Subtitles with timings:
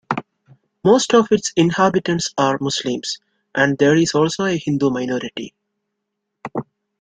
[0.83, 3.19] Most of its inhabitants are Muslims
[3.53, 5.53] and there is also a Hindu minority.